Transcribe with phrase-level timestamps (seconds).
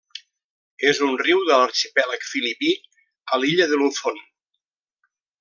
[0.91, 2.73] És un riu de l'Arxipèlag Filipí,
[3.37, 4.19] a l'illa de Luzon.